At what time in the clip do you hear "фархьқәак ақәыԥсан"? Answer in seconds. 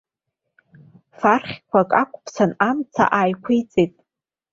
1.17-2.51